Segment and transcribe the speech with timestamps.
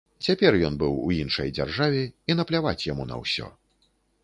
[0.27, 3.53] Цяпер ён быў у іншай дзяржаве і напляваць яму на ўсё.